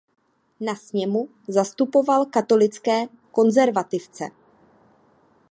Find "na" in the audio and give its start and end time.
0.59-0.75